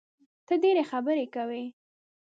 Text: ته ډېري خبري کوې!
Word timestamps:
ته 0.45 0.53
ډېري 0.63 0.83
خبري 0.91 1.25
کوې! 1.35 1.63